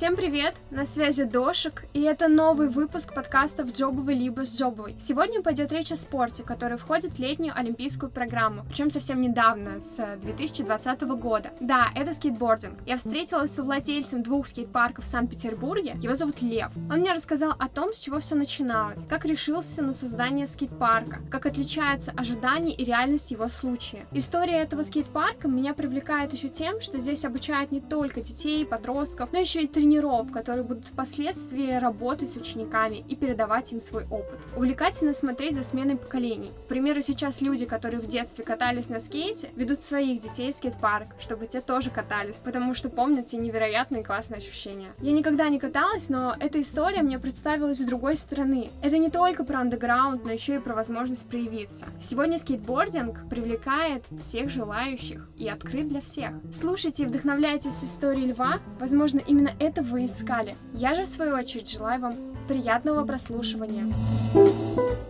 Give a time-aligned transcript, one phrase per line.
[0.00, 0.54] Всем привет!
[0.70, 4.96] На связи Дошик, и это новый выпуск подкастов «Джобовый либо с Джобовой».
[4.98, 10.16] Сегодня пойдет речь о спорте, который входит в летнюю олимпийскую программу, причем совсем недавно, с
[10.22, 11.50] 2020 года.
[11.60, 12.78] Да, это скейтбординг.
[12.86, 16.72] Я встретилась с владельцем двух скейт-парков в Санкт-Петербурге, его зовут Лев.
[16.90, 21.44] Он мне рассказал о том, с чего все начиналось, как решился на создание скейт-парка, как
[21.44, 24.06] отличаются ожидания и реальность его случая.
[24.12, 29.38] История этого скейт-парка меня привлекает еще тем, что здесь обучают не только детей, подростков, но
[29.38, 34.38] еще и тренеров, которые будут впоследствии работать с учениками и передавать им свой опыт.
[34.56, 36.52] Увлекательно смотреть за сменой поколений.
[36.66, 41.08] К примеру, сейчас люди, которые в детстве катались на скейте, ведут своих детей в скейт-парк,
[41.18, 44.92] чтобы те тоже катались, потому что помнят те невероятные классные ощущения.
[45.00, 48.70] Я никогда не каталась, но эта история мне представилась с другой стороны.
[48.82, 51.86] Это не только про андеграунд, но еще и про возможность проявиться.
[52.00, 56.30] Сегодня скейтбординг привлекает всех желающих и открыт для всех.
[56.52, 58.60] Слушайте и вдохновляйтесь историей льва.
[58.78, 60.54] Возможно, именно это вы искали.
[60.74, 62.14] Я же, в свою очередь, желаю вам
[62.48, 63.84] приятного прослушивания.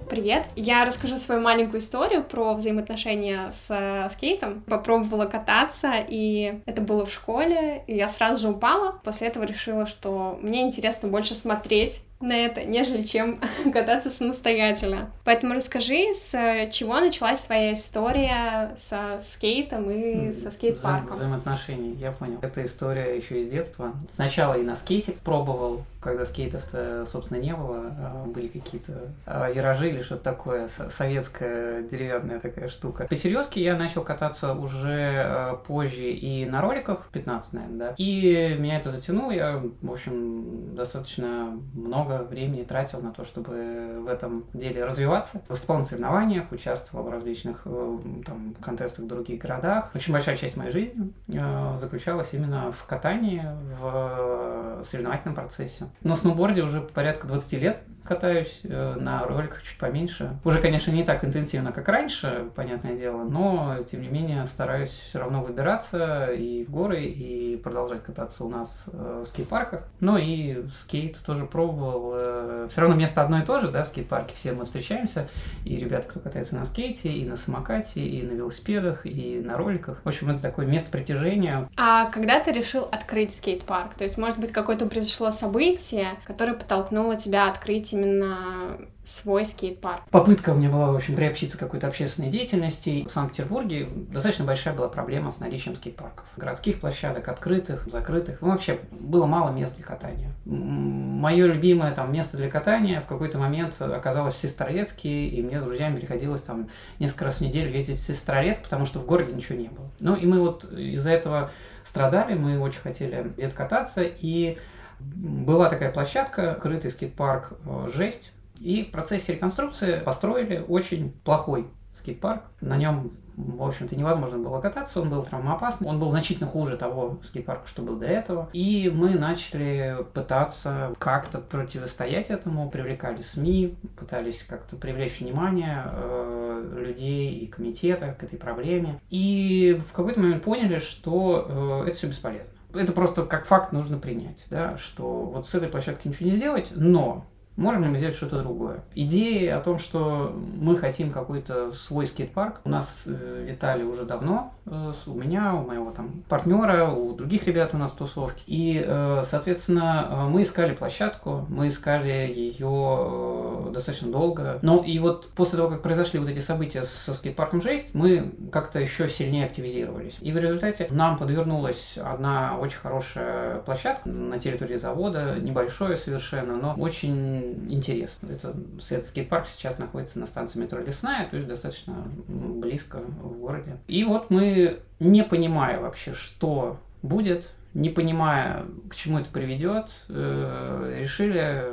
[0.09, 0.47] Привет!
[0.57, 4.63] Я расскажу свою маленькую историю про взаимоотношения с э, скейтом.
[4.63, 9.01] Попробовала кататься, и это было в школе, и я сразу же упала.
[9.05, 13.41] После этого решила, что мне интересно больше смотреть на это, нежели чем
[13.73, 15.11] кататься самостоятельно.
[15.25, 16.33] Поэтому расскажи, с
[16.71, 21.09] чего началась твоя история со скейтом и со скейт-парком?
[21.09, 22.39] Вза- взаимоотношений, я понял.
[22.43, 23.93] Это история еще из детства.
[24.13, 29.89] Сначала и на скейте пробовал, когда скейтов-то, собственно, не было, а были какие-то а, виражи
[29.91, 33.07] или что-то такое, советская деревянная такая штука.
[33.09, 37.95] По серьезке я начал кататься уже а, позже и на роликах, 15, наверное, да.
[37.97, 44.03] И меня это затянуло, я, в общем, достаточно много много времени тратил на то, чтобы
[44.05, 45.43] в этом деле развиваться.
[45.49, 49.91] Выступал на соревнованиях, участвовал в различных э, там, контестах в других городах.
[49.95, 53.45] Очень большая часть моей жизни э, заключалась именно в катании,
[53.81, 55.87] в соревновательном процессе.
[56.03, 60.37] На сноуборде уже порядка 20 лет катаюсь, э, на роликах чуть поменьше.
[60.45, 65.19] Уже, конечно, не так интенсивно, как раньше, понятное дело, но, тем не менее, стараюсь все
[65.19, 69.85] равно выбираться и в горы, и продолжать кататься у нас в скейт-парках.
[70.01, 73.89] Ну и скейт тоже пробовал э, все равно место одно и то же, да, в
[73.89, 75.29] скейт-парке все мы встречаемся,
[75.65, 80.01] и ребята, кто катается на скейте, и на самокате, и на велосипедах, и на роликах.
[80.05, 81.69] В общем, это такое место притяжения.
[81.77, 83.95] А когда ты решил открыть скейт-парк?
[83.95, 90.03] То есть, может быть, какое-то произошло событие, которое подтолкнуло тебя открыть именно свой скейт-парк.
[90.11, 93.07] Попытка у меня была, в общем, приобщиться к какой-то общественной деятельности.
[93.09, 96.27] В Санкт-Петербурге достаточно большая была проблема с наличием скейт-парков.
[96.37, 98.43] Городских площадок, открытых, закрытых.
[98.43, 100.33] Ну, вообще, было мало мест для катания.
[100.45, 105.63] Мое любимое там место для катания в какой-то момент оказалось в Сестрорецке, и мне с
[105.63, 106.69] друзьями приходилось там
[106.99, 109.91] несколько раз в неделю ездить в Сестрорецк, потому что в городе ничего не было.
[109.99, 111.51] Ну, и мы вот из-за этого
[111.85, 114.59] страдали, мы очень хотели где-то кататься, и
[115.01, 122.43] была такая площадка, крытый скейт-парк э, «Жесть», и в процессе реконструкции построили очень плохой скейт-парк.
[122.61, 127.19] На нем, в общем-то, невозможно было кататься, он был травмоопасный, он был значительно хуже того
[127.25, 128.51] скейт-парка, что был до этого.
[128.53, 137.35] И мы начали пытаться как-то противостоять этому, привлекали СМИ, пытались как-то привлечь внимание э, людей
[137.39, 139.01] и комитета к этой проблеме.
[139.09, 142.60] И в какой-то момент поняли, что э, это все бесполезно.
[142.75, 146.73] Это просто как факт нужно принять, да, что вот с этой площадки ничего не сделать,
[146.75, 147.27] но
[147.61, 148.81] Можем ли мы сделать что-то другое?
[148.95, 154.55] Идея о том, что мы хотим какой-то свой скейт-парк, у нас э, витали уже давно,
[154.65, 158.43] э, у меня, у моего там партнера, у других ребят у нас тусовки.
[158.47, 164.59] И, э, соответственно, э, мы искали площадку, мы искали ее э, достаточно долго.
[164.63, 168.81] Ну и вот после того, как произошли вот эти события со скейт-парком Жесть, мы как-то
[168.81, 170.17] еще сильнее активизировались.
[170.23, 176.75] И в результате нам подвернулась одна очень хорошая площадка на территории завода, небольшое совершенно, но
[176.79, 178.29] очень интересно.
[178.33, 178.55] Это
[178.91, 183.77] этот скейт-парк сейчас находится на станции метро Лесная, то есть достаточно близко в городе.
[183.89, 190.97] И вот мы, не понимая вообще, что будет, не понимая, к чему это приведет, э,
[190.99, 191.65] решили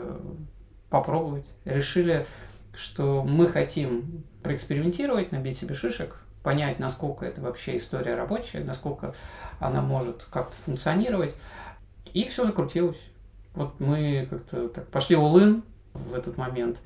[0.89, 1.47] попробовать.
[1.65, 2.25] Решили,
[2.75, 9.13] что мы хотим проэкспериментировать, набить себе шишек, понять, насколько это вообще история рабочая, насколько
[9.59, 11.35] она может как-то функционировать.
[12.13, 13.01] И все закрутилось.
[13.53, 15.63] Вот мы как-то так пошли улын
[16.05, 16.77] в этот момент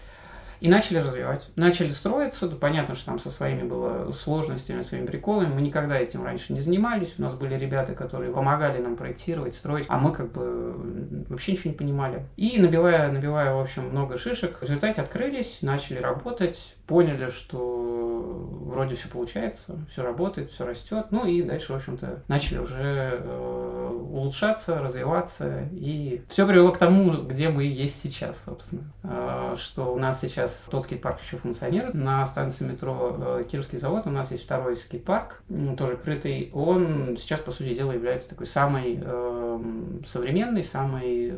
[0.62, 1.50] и начали развивать.
[1.56, 5.56] Начали строиться, да, понятно, что там со своими было сложностями, своими приколами.
[5.56, 7.16] Мы никогда этим раньше не занимались.
[7.18, 11.72] У нас были ребята, которые помогали нам проектировать, строить, а мы как бы вообще ничего
[11.72, 12.25] не понимали.
[12.38, 18.22] И набивая, набивая, в общем, много шишек, в результате открылись, начали работать, поняли, что
[18.72, 21.08] вроде все получается, все работает, все растет.
[21.10, 25.68] Ну и дальше, в общем-то, начали уже э, улучшаться, развиваться.
[25.72, 28.84] И все привело к тому, где мы есть сейчас, собственно.
[29.04, 31.94] Э, что у нас сейчас тот скейт-парк еще функционирует.
[31.94, 35.42] На станции метро э, Кировский завод у нас есть второй скейт-парк,
[35.77, 36.50] тоже крытый.
[36.53, 39.59] Он сейчас, по сути дела, является такой самой э,
[40.06, 41.33] современной, самой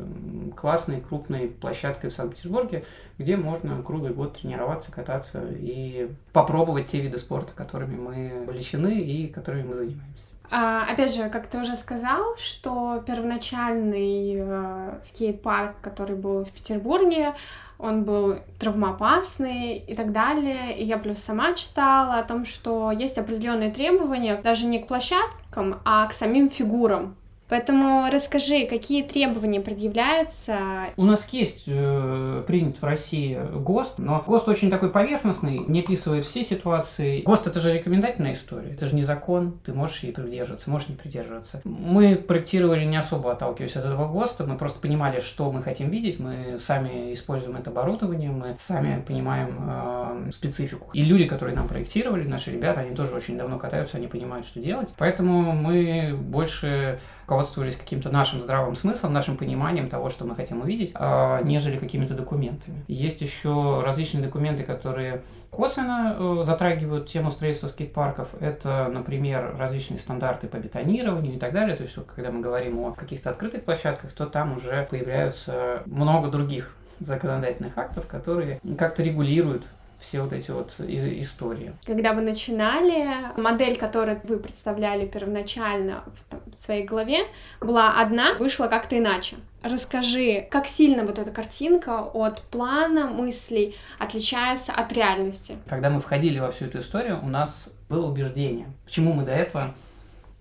[0.56, 2.84] классной, крупной площадкой в Санкт-Петербурге,
[3.18, 9.28] где можно круглый год тренироваться, кататься и попробовать те виды спорта, которыми мы увлечены и
[9.28, 10.24] которыми мы занимаемся.
[10.50, 17.34] А, опять же, как ты уже сказал, что первоначальный э, скейт-парк, который был в Петербурге,
[17.78, 20.76] он был травмоопасный и так далее.
[20.78, 25.80] И я плюс сама читала о том, что есть определенные требования даже не к площадкам,
[25.84, 27.16] а к самим фигурам
[27.54, 30.58] Поэтому расскажи, какие требования предъявляются?
[30.96, 36.24] У нас есть э, принят в России ГОСТ, но ГОСТ очень такой поверхностный, не описывает
[36.24, 37.22] все ситуации.
[37.22, 40.96] ГОСТ это же рекомендательная история, это же не закон, ты можешь ей придерживаться, можешь не
[40.96, 41.60] придерживаться.
[41.62, 46.18] Мы проектировали не особо отталкиваясь от этого ГОСТа, мы просто понимали, что мы хотим видеть,
[46.18, 50.90] мы сами используем это оборудование, мы сами понимаем э, специфику.
[50.92, 54.58] И люди, которые нам проектировали, наши ребята, они тоже очень давно катаются, они понимают, что
[54.58, 54.88] делать.
[54.98, 56.98] Поэтому мы больше
[57.44, 62.14] руководствовались каким-то нашим здравым смыслом, нашим пониманием того, что мы хотим увидеть, а, нежели какими-то
[62.14, 62.84] документами.
[62.88, 68.28] Есть еще различные документы, которые косвенно э, затрагивают тему строительства скейт-парков.
[68.40, 71.76] Это, например, различные стандарты по бетонированию и так далее.
[71.76, 76.74] То есть, когда мы говорим о каких-то открытых площадках, то там уже появляются много других
[77.00, 79.64] законодательных актов, которые как-то регулируют
[80.04, 81.72] все вот эти вот истории.
[81.86, 87.20] Когда вы начинали, модель, которую вы представляли первоначально в, там, в своей голове,
[87.60, 89.36] была одна, вышла как-то иначе.
[89.62, 95.56] Расскажи, как сильно вот эта картинка от плана мыслей отличается от реальности?
[95.66, 99.74] Когда мы входили во всю эту историю, у нас было убеждение, почему мы до этого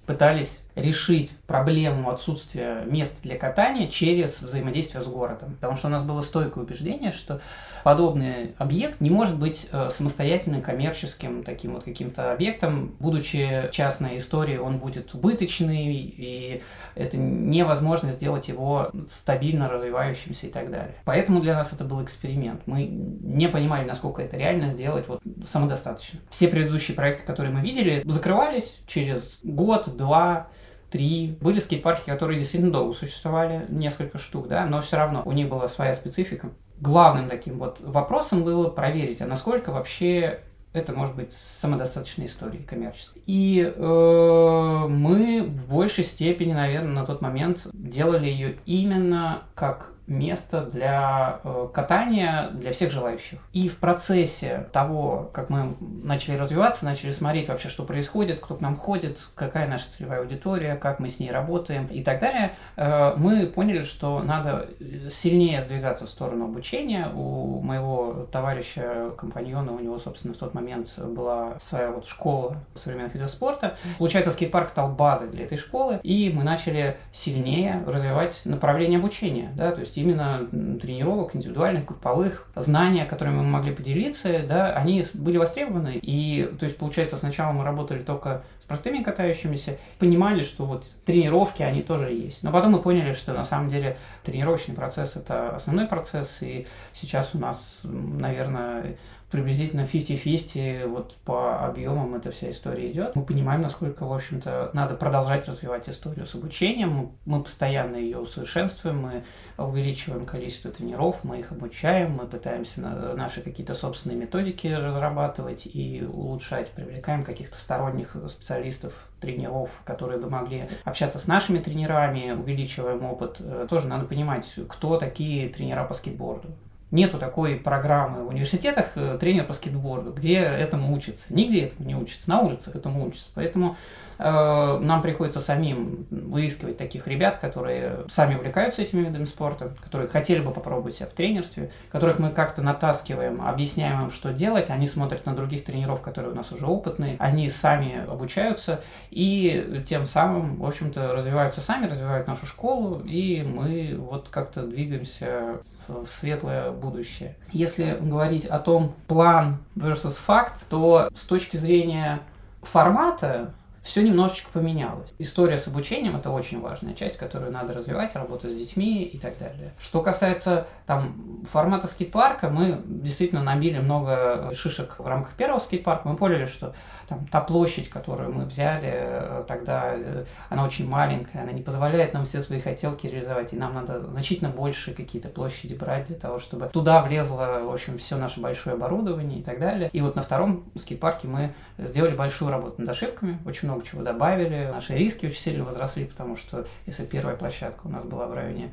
[0.06, 5.56] пытались решить проблему отсутствия места для катания через взаимодействие с городом.
[5.56, 7.42] Потому что у нас было стойкое убеждение, что
[7.84, 12.96] подобный объект не может быть э, самостоятельным коммерческим таким вот каким-то объектом.
[13.00, 16.64] Будучи частной историей, он будет убыточный, и
[16.96, 20.96] это невозможно сделать его стабильно развивающимся и так далее.
[21.06, 22.62] Поэтому для нас это был эксперимент.
[22.66, 26.20] Мы не понимали, насколько это реально сделать вот самодостаточно.
[26.30, 30.48] Все предыдущие проекты, которые мы видели, закрывались через год, два,
[30.94, 31.38] три.
[31.42, 35.68] Были скейт-парки, которые действительно долго существовали, несколько штук, да, но все равно у них была
[35.68, 36.52] своя специфика.
[36.80, 40.42] Главным таким вот вопросом было проверить, а насколько вообще
[40.72, 43.24] это может быть самодостаточной историей коммерческой.
[43.26, 50.62] И э, мы в большей степени, наверное, на тот момент делали ее именно как место
[50.62, 53.40] для э, катания для всех желающих.
[53.54, 58.62] И в процессе того, как мы начали развиваться, начали смотреть вообще, что происходит, кто к
[58.62, 63.14] нам ходит, какая наша целевая аудитория, как мы с ней работаем и так далее, э,
[63.16, 64.68] мы поняли, что надо
[65.12, 67.10] сильнее сдвигаться в сторону обучения.
[67.14, 73.14] У моего товарища, компаньона, у него, собственно, в тот момент была своя вот школа современных
[73.14, 73.78] видов спорта.
[73.98, 79.72] Получается, скейт-парк стал базой для этой школы, и мы начали сильнее развивать направление обучения, да,
[79.72, 80.48] то есть есть именно
[80.80, 86.00] тренировок индивидуальных, групповых, знания, которыми мы могли поделиться, да, они были востребованы.
[86.02, 91.62] И, то есть, получается, сначала мы работали только с простыми катающимися, понимали, что вот тренировки,
[91.62, 92.44] они тоже есть.
[92.44, 97.32] Но потом мы поняли, что на самом деле тренировочный процесс– это основной процесс, и сейчас
[97.34, 98.98] у нас, наверное,
[99.34, 103.16] приблизительно 50-50 вот по объемам эта вся история идет.
[103.16, 107.14] Мы понимаем, насколько, в общем-то, надо продолжать развивать историю с обучением.
[107.26, 109.24] Мы постоянно ее усовершенствуем, мы
[109.58, 116.70] увеличиваем количество тренеров, мы их обучаем, мы пытаемся наши какие-то собственные методики разрабатывать и улучшать,
[116.70, 123.38] привлекаем каких-то сторонних специалистов, тренеров, которые бы могли общаться с нашими тренерами, увеличиваем опыт.
[123.40, 126.50] Э, тоже надо понимать, кто такие тренера по скейтборду.
[126.94, 131.34] Нету такой программы в университетах э, тренер по скейтборду, где этому учится.
[131.34, 133.32] Нигде этому не учится, на улицах этому учатся.
[133.34, 133.78] Поэтому
[134.20, 140.40] э, нам приходится самим выискивать таких ребят, которые сами увлекаются этими видами спорта, которые хотели
[140.42, 144.70] бы попробовать себя в тренерстве, которых мы как-то натаскиваем, объясняем им, что делать.
[144.70, 150.06] Они смотрят на других тренеров, которые у нас уже опытные, они сами обучаются и тем
[150.06, 155.58] самым, в общем-то, развиваются сами, развивают нашу школу, и мы вот как-то двигаемся
[155.88, 157.36] в светлое будущее.
[157.52, 162.20] Если говорить о том план versus факт, то с точки зрения
[162.62, 165.10] формата все немножечко поменялось.
[165.20, 169.38] История с обучением– это очень важная часть, которую надо развивать, работать с детьми и так
[169.38, 169.74] далее.
[169.78, 176.08] Что касается там формата скейт-парка, мы действительно набили много шишек в рамках первого скейт-парка.
[176.08, 176.74] Мы поняли, что
[177.10, 182.14] там, та площадь, которую мы взяли э, тогда, э, она очень маленькая, она не позволяет
[182.14, 186.40] нам все свои хотелки реализовать, и нам надо значительно больше какие-то площади брать для того,
[186.40, 189.90] чтобы туда влезло, в общем, все наше большое оборудование и так далее.
[189.92, 194.70] И вот на втором скейт-парке мы сделали большую работу над ошибками, очень много чего добавили,
[194.72, 198.72] наши риски очень сильно возросли, потому что если первая площадка у нас была в районе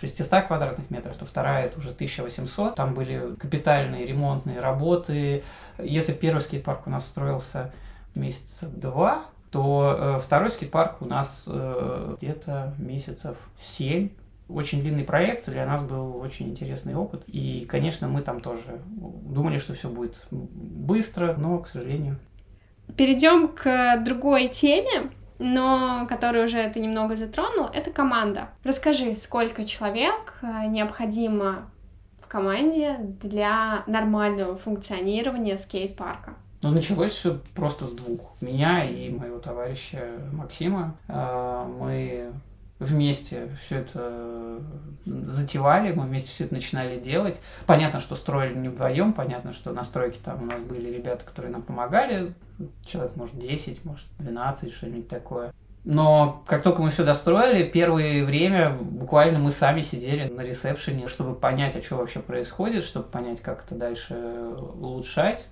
[0.00, 2.74] 600 квадратных метров, то вторая это уже 1800.
[2.74, 5.42] Там были капитальные ремонтные работы.
[5.78, 7.72] Если первый скейт-парк у нас строился
[8.14, 14.10] месяца два, то э, второй скейт-парк у нас э, где-то месяцев 7
[14.48, 17.22] очень длинный проект, для нас был очень интересный опыт.
[17.28, 22.18] И, конечно, мы там тоже думали, что все будет быстро, но, к сожалению.
[22.96, 28.48] Перейдем к другой теме но который уже ты немного затронул, это команда.
[28.62, 31.70] Расскажи, сколько человек э, необходимо
[32.20, 36.34] в команде для нормального функционирования скейт-парка?
[36.62, 38.32] Ну, началось все просто с двух.
[38.40, 40.96] Меня и моего товарища Максима.
[41.08, 42.32] Э, мы
[42.78, 44.60] вместе все это
[45.06, 47.40] затевали, мы вместе все это начинали делать.
[47.66, 51.52] Понятно, что строили не вдвоем, понятно, что на стройке там у нас были ребята, которые
[51.52, 52.34] нам помогали,
[52.86, 55.52] человек, может, 10, может, 12, что-нибудь такое.
[55.84, 61.34] Но как только мы все достроили, первое время буквально мы сами сидели на ресепшене, чтобы
[61.34, 64.14] понять, а что вообще происходит, чтобы понять, как это дальше
[64.80, 65.46] улучшать.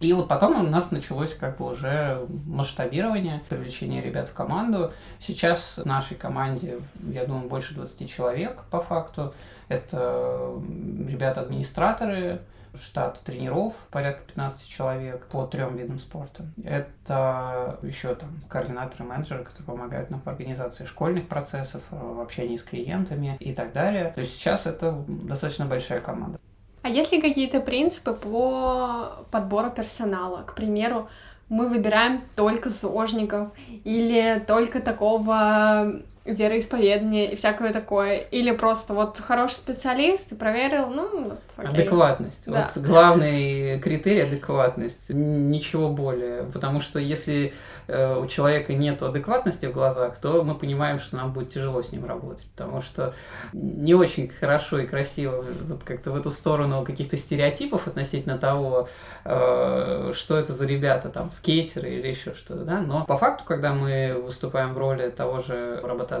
[0.00, 4.92] И вот потом у нас началось как бы уже масштабирование, привлечение ребят в команду.
[5.18, 6.80] Сейчас в нашей команде,
[7.12, 9.34] я думаю, больше 20 человек по факту.
[9.68, 10.58] Это
[11.06, 12.40] ребята-администраторы,
[12.74, 16.46] штат тренеров, порядка 15 человек по трем видам спорта.
[16.64, 22.62] Это еще там координаторы, менеджеры, которые помогают нам в организации школьных процессов, в общении с
[22.62, 24.12] клиентами и так далее.
[24.14, 26.38] То есть сейчас это достаточно большая команда.
[26.82, 30.42] А есть ли какие-то принципы по подбору персонала?
[30.46, 31.08] К примеру,
[31.48, 33.50] мы выбираем только зожников
[33.84, 36.00] или только такого
[36.34, 38.16] вероисповедания и всякое такое.
[38.16, 41.82] Или просто вот хороший специалист, ты проверил, ну, вот, окей.
[41.82, 42.42] Адекватность.
[42.46, 42.70] Да.
[42.74, 45.10] Вот главный критерий адекватность.
[45.10, 46.44] Ничего более.
[46.44, 47.52] Потому что если
[47.92, 51.90] Э, у человека нет адекватности в глазах, то мы понимаем, что нам будет тяжело с
[51.90, 53.14] ним работать, потому что
[53.52, 58.88] не очень хорошо и красиво вот как-то в эту сторону каких-то стереотипов относительно того,
[59.24, 63.74] э, что это за ребята, там, скейтеры или еще что-то, да, но по факту, когда
[63.74, 66.19] мы выступаем в роли того же работодателя,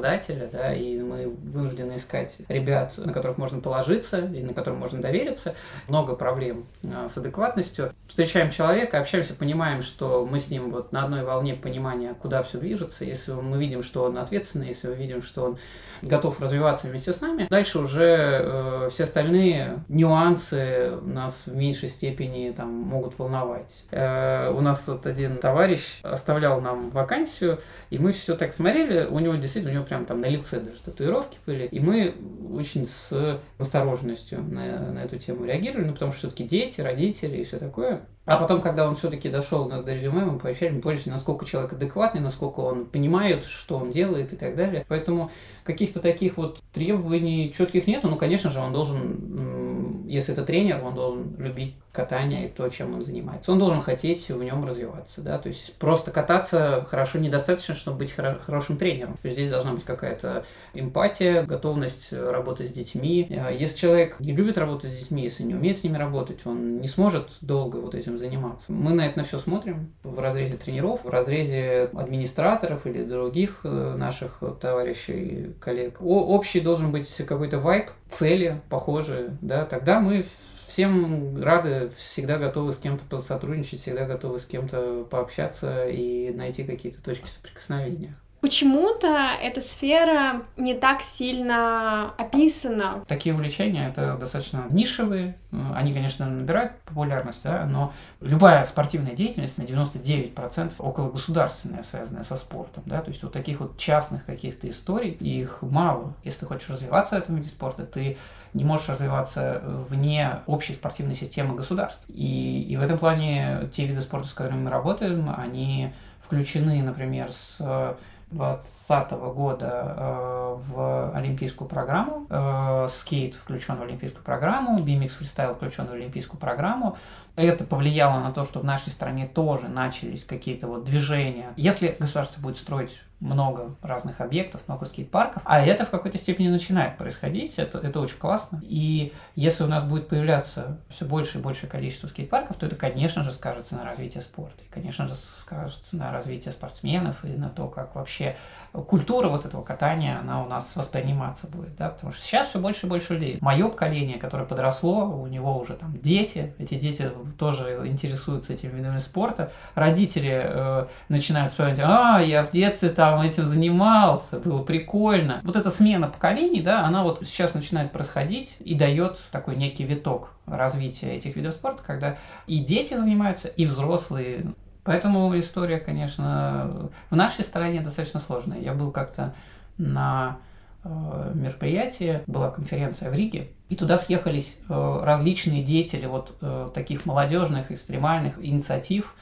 [0.50, 5.54] да, и мы вынуждены искать ребят, на которых можно положиться и на которых можно довериться,
[5.88, 7.92] много проблем э, с адекватностью.
[8.06, 12.58] Встречаем человека, общаемся, понимаем, что мы с ним вот на одной волне понимания, куда все
[12.58, 15.58] движется, если мы видим, что он ответственный, если мы видим, что он
[16.02, 22.52] готов развиваться вместе с нами, дальше уже э, все остальные нюансы нас в меньшей степени
[22.56, 23.84] там могут волновать.
[23.90, 27.58] Э, у нас вот один товарищ оставлял нам вакансию,
[27.90, 30.80] и мы все так смотрели, у него действительно, у него прям там на лице даже
[30.80, 32.14] татуировки были, и мы
[32.52, 37.44] очень с осторожностью на, на эту тему реагировали, ну, потому что все-таки дети, родители и
[37.44, 38.00] все такое.
[38.26, 41.72] А потом, когда он все-таки дошел нас до резюме, мы поощряли, мы поняли, насколько человек
[41.72, 44.84] адекватный, насколько он понимает, что он делает и так далее.
[44.88, 45.30] Поэтому
[45.64, 48.08] каких-то таких вот требований четких нету.
[48.08, 52.94] Ну, конечно же, он должен, если это тренер, он должен любить катание и то, чем
[52.94, 53.50] он занимается.
[53.52, 58.14] Он должен хотеть в нем развиваться, да, то есть просто кататься хорошо недостаточно, чтобы быть
[58.16, 59.14] хоро- хорошим тренером.
[59.22, 63.26] То есть здесь должна быть какая-то эмпатия, готовность работать с детьми.
[63.30, 66.80] А если человек не любит работать с детьми, если не умеет с ними работать, он
[66.80, 68.72] не сможет долго вот этим заниматься.
[68.72, 73.94] Мы на это на все смотрим в разрезе тренеров, в разрезе администраторов или других э,
[73.96, 76.00] наших товарищей, коллег.
[76.00, 80.24] О, общий должен быть какой-то вайб, цели похожие, да, тогда мы
[80.70, 87.02] всем рады, всегда готовы с кем-то сотрудничать, всегда готовы с кем-то пообщаться и найти какие-то
[87.02, 88.14] точки соприкосновения.
[88.40, 93.04] Почему-то эта сфера не так сильно описана.
[93.06, 95.36] Такие увлечения это достаточно нишевые.
[95.74, 102.36] Они, конечно, набирают популярность, да, но любая спортивная деятельность на 99% около государственная, связанная со
[102.36, 102.82] спортом.
[102.86, 106.14] Да, то есть вот таких вот частных каких-то историй, их мало.
[106.24, 108.16] Если ты хочешь развиваться в этом виде спорта, ты
[108.54, 112.04] не можешь развиваться вне общей спортивной системы государств.
[112.08, 115.92] И, и в этом плане те виды спорта, с которыми мы работаем, они
[116.22, 117.96] включены, например, с
[118.30, 122.26] 2020 года э, в олимпийскую программу.
[122.30, 126.96] Э, скейт включен в олимпийскую программу, BMX фристайл включен в олимпийскую программу.
[127.36, 131.52] Это повлияло на то, что в нашей стране тоже начались какие-то вот движения.
[131.56, 136.96] Если государство будет строить много разных объектов, много скейт-парков, а это в какой-то степени начинает
[136.96, 138.60] происходить, это, это очень классно.
[138.62, 143.22] И если у нас будет появляться все больше и больше количество скейт-парков, то это, конечно
[143.22, 147.68] же, скажется на развитии спорта, и, конечно же, скажется на развитии спортсменов и на то,
[147.68, 148.36] как вообще
[148.72, 152.86] культура вот этого катания, она у нас восприниматься будет, да, потому что сейчас все больше
[152.86, 153.38] и больше людей.
[153.42, 158.98] Мое поколение, которое подросло, у него уже там дети, эти дети тоже интересуются этими видами
[158.98, 165.40] спорта, родители э, начинают вспоминать, а, я в детстве там там этим занимался, было прикольно.
[165.42, 170.32] Вот эта смена поколений, да, она вот сейчас начинает происходить и дает такой некий виток
[170.46, 174.46] развития этих видов спорта, когда и дети занимаются, и взрослые.
[174.84, 178.60] Поэтому история, конечно, в нашей стране достаточно сложная.
[178.60, 179.34] Я был как-то
[179.76, 180.38] на
[180.84, 187.06] э, мероприятии, была конференция в Риге, и туда съехались э, различные деятели вот э, таких
[187.06, 189.14] молодежных, экстремальных инициатив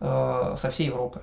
[0.00, 1.22] со всей Европы.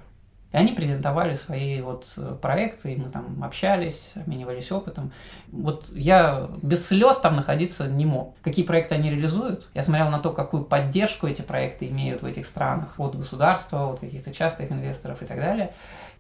[0.51, 5.13] И они презентовали свои вот э, проекты, и мы там общались, обменивались опытом.
[5.51, 8.36] Вот я без слез там находиться не мог.
[8.41, 9.70] Какие проекты они реализуют?
[9.74, 14.01] Я смотрел на то, какую поддержку эти проекты имеют в этих странах от государства, от
[14.01, 15.74] каких-то частных инвесторов и так далее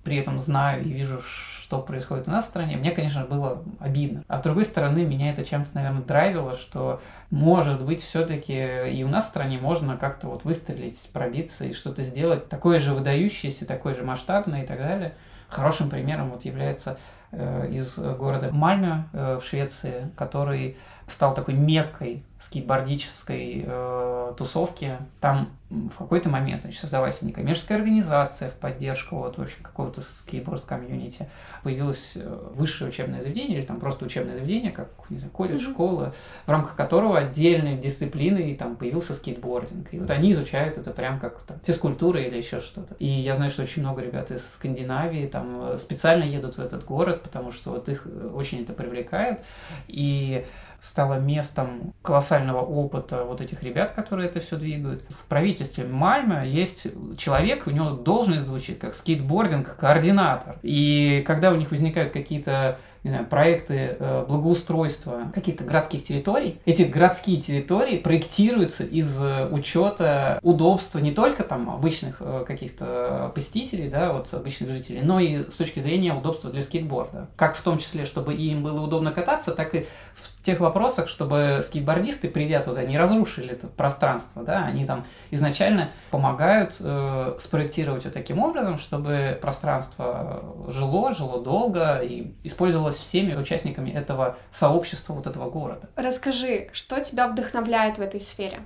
[0.03, 4.23] при этом знаю и вижу, что происходит у нас в стране, мне, конечно, было обидно.
[4.27, 9.07] А с другой стороны, меня это чем-то, наверное, драйвило, что, может быть, все-таки и у
[9.07, 13.95] нас в стране можно как-то вот выстрелить, пробиться и что-то сделать такое же выдающееся, такое
[13.95, 15.15] же масштабное и так далее.
[15.47, 16.97] Хорошим примером вот является
[17.31, 24.97] из города Мальме э, в Швеции, который стал такой меккой скейтбордической э, тусовки.
[25.19, 31.27] Там в какой-то момент значит, создалась некоммерческая организация в поддержку вот, в общем, какого-то скейтборд-комьюнити.
[31.63, 35.71] Появилось э, высшее учебное заведение, или там просто учебное заведение, как не знаю, колледж, mm-hmm.
[35.71, 36.13] школа,
[36.45, 39.93] в рамках которого отдельной дисциплиной там появился скейтбординг.
[39.93, 42.95] И вот они изучают это прям как там, физкультура или еще что-то.
[42.95, 46.85] И я знаю, что очень много ребят из Скандинавии там э, специально едут в этот
[46.85, 49.39] город, потому что вот их э, очень это привлекает.
[49.87, 50.45] И
[50.81, 55.03] стало местом колоссального опыта вот этих ребят, которые это все двигают.
[55.09, 56.87] В правительстве Мальмы есть
[57.17, 60.57] человек, у него должность звучит как скейтбординг-координатор.
[60.63, 66.59] И когда у них возникают какие-то не знаю, проекты э, благоустройства каких-то городских территорий.
[66.65, 73.89] Эти городские территории проектируются из э, учета удобства не только там обычных э, каких-то посетителей,
[73.89, 77.27] да, вот обычных жителей, но и с точки зрения удобства для скейтборда.
[77.35, 81.61] Как в том числе, чтобы им было удобно кататься, так и в тех вопросах, чтобы
[81.63, 88.13] скейтбордисты, придя туда, не разрушили это пространство, да, они там изначально помогают э, спроектировать вот
[88.13, 95.27] таким образом, чтобы пространство жило, жило долго и использовалось делалось всеми участниками этого сообщества, вот
[95.27, 95.89] этого города.
[95.95, 98.59] Расскажи, что тебя вдохновляет в этой сфере?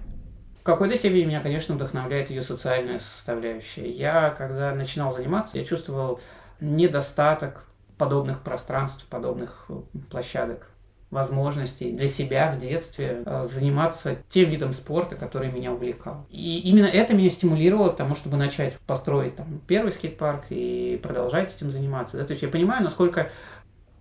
[0.59, 3.89] В какой-то степени меня, конечно, вдохновляет ее социальная составляющая.
[3.89, 6.19] Я, когда начинал заниматься, я чувствовал
[6.59, 7.65] недостаток
[7.97, 9.67] подобных пространств, подобных
[10.09, 10.69] площадок
[11.11, 16.25] возможностей для себя в детстве э, заниматься тем видом спорта, который меня увлекал.
[16.29, 21.55] И именно это меня стимулировало к тому, чтобы начать построить там первый скейт-парк и продолжать
[21.55, 22.17] этим заниматься.
[22.17, 22.25] Да?
[22.25, 23.29] То есть я понимаю, насколько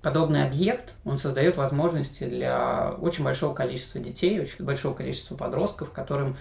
[0.05, 6.37] подобный объект, он создает возможности для очень большого количества детей, очень большого количества подростков, которым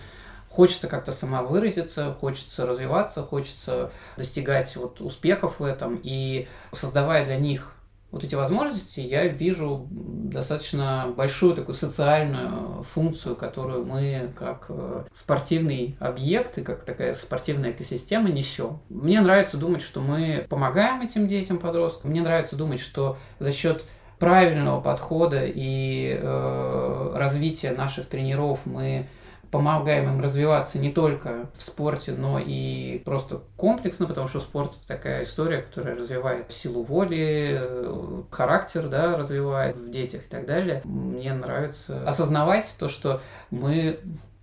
[0.50, 7.74] хочется как-то самовыразиться, хочется развиваться, хочется достигать вот успехов в этом, и создавая для них
[8.12, 9.88] вот эти возможности, я вижу
[10.34, 17.72] достаточно большую такую социальную функцию, которую мы как э, спортивный объект и как такая спортивная
[17.72, 18.80] экосистема несем.
[18.90, 22.12] Мне нравится думать, что мы помогаем этим детям, подросткам.
[22.12, 23.84] Мне нравится думать, что за счет
[24.20, 29.08] правильного подхода и э, развития наших тренеров мы
[29.54, 34.88] помогаем им развиваться не только в спорте, но и просто комплексно, потому что спорт это
[34.88, 40.82] такая история, которая развивает силу воли, э, характер, да, развивает в детях и так далее.
[40.86, 44.00] Мне нравится осознавать то, что мы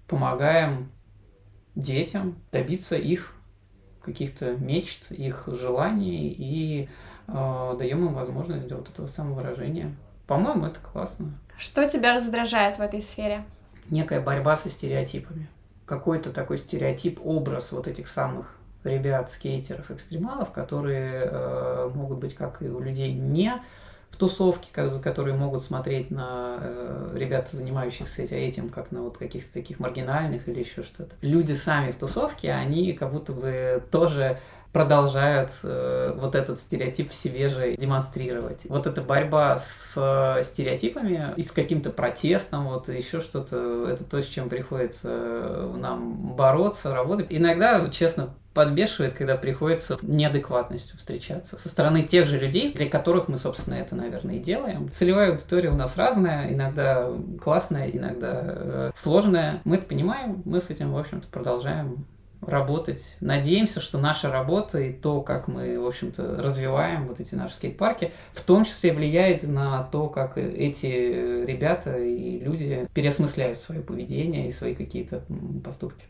[0.06, 0.92] помогаем
[1.74, 3.34] детям добиться их
[4.02, 6.88] каких-то мечт, их желаний и
[7.26, 9.92] э, даем им возможность для вот этого самовыражения.
[10.28, 11.36] По-моему, это классно.
[11.58, 13.44] Что тебя раздражает в этой сфере?
[13.90, 15.48] Некая борьба со стереотипами.
[15.86, 22.62] Какой-то такой стереотип, образ вот этих самых ребят, скейтеров, экстремалов, которые э, могут быть как
[22.62, 23.52] и у людей не
[24.10, 29.78] в тусовке, которые могут смотреть на э, ребят, занимающихся этим, как на вот каких-то таких
[29.78, 31.14] маргинальных или еще что-то.
[31.22, 34.38] Люди сами в тусовке, они как будто бы тоже
[34.72, 38.62] продолжают э, вот этот стереотип в себе же демонстрировать.
[38.68, 44.22] Вот эта борьба с э, стереотипами и с каким-то протестом, вот еще что-то, это то,
[44.22, 47.26] с чем приходится нам бороться, работать.
[47.30, 53.36] Иногда, честно, подбешивает, когда приходится неадекватностью встречаться со стороны тех же людей, для которых мы,
[53.36, 54.90] собственно, это, наверное, и делаем.
[54.92, 57.10] Целевая аудитория у нас разная, иногда
[57.42, 59.60] классная, иногда э, сложная.
[59.64, 62.06] Мы это понимаем, мы с этим, в общем-то, продолжаем
[62.40, 63.16] работать.
[63.20, 68.12] Надеемся, что наша работа и то, как мы, в общем-то, развиваем вот эти наши скейт-парки,
[68.32, 74.52] в том числе влияет на то, как эти ребята и люди переосмысляют свое поведение и
[74.52, 75.22] свои какие-то
[75.64, 76.04] поступки.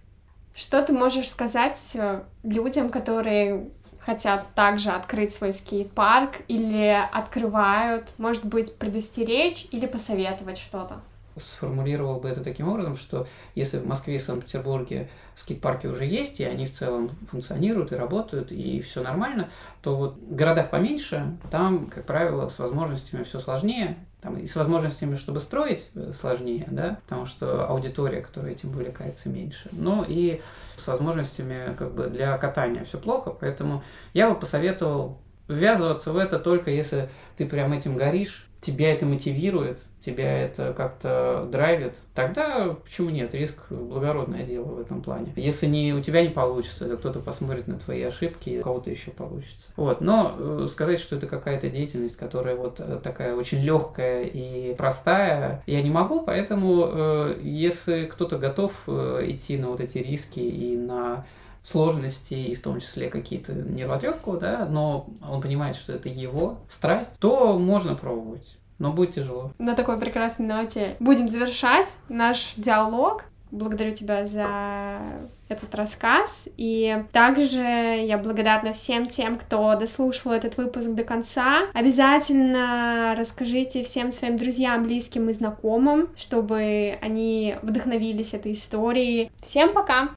[0.55, 8.45] Что ты можешь сказать э, людям, которые хотят также открыть свой скейт-парк или открывают, может
[8.45, 11.01] быть, предостеречь или посоветовать что-то?
[11.39, 16.45] Сформулировал бы это таким образом, что если в Москве и Санкт-Петербурге скейт-парки уже есть, и
[16.45, 19.49] они в целом функционируют и работают, и все нормально,
[19.83, 24.55] то вот в городах поменьше, там, как правило, с возможностями все сложнее, там и с
[24.55, 29.69] возможностями, чтобы строить, э, сложнее, да, потому что аудитория, которая этим увлекается, меньше.
[29.73, 30.41] Но и
[30.77, 36.39] с возможностями как бы для катания все плохо, поэтому я бы посоветовал ввязываться в это
[36.39, 43.11] только если ты прям этим горишь, тебя это мотивирует, тебя это как-то драйвит, тогда почему
[43.11, 43.35] нет?
[43.35, 45.33] Риск благородное дело в этом плане.
[45.37, 49.11] Если не у тебя не получится, то кто-то посмотрит на твои ошибки, у кого-то еще
[49.11, 49.71] получится.
[49.77, 54.75] Вот, но э, сказать, что это какая-то деятельность, которая вот э, такая очень легкая и
[54.75, 60.77] простая, я не могу, поэтому э, если кто-то готов идти на вот эти риски и
[60.77, 61.27] на
[61.63, 67.19] сложности, и в том числе какие-то нервотрепку, да, но он понимает, что это его страсть,
[67.19, 69.53] то можно пробовать но будет тяжело.
[69.59, 73.27] На такой прекрасной ноте будем завершать наш диалог.
[73.53, 75.01] Благодарю тебя за
[75.49, 76.49] этот рассказ.
[76.57, 81.63] И также я благодарна всем тем, кто дослушал этот выпуск до конца.
[81.75, 89.31] Обязательно расскажите всем своим друзьям, близким и знакомым, чтобы они вдохновились этой историей.
[89.43, 90.11] Всем пока!